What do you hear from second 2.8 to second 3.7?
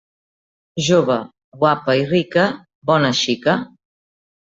bona xica.